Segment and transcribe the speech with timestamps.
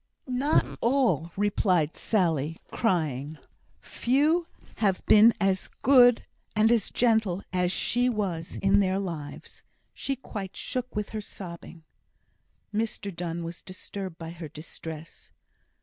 [0.25, 3.37] "Not all," replied Sally, crying.
[3.81, 9.61] "Few has been as good and as gentle as she was in their lives."
[9.93, 11.83] She quite shook with her sobbing.
[12.73, 15.29] Mr Donne was disturbed by her distress.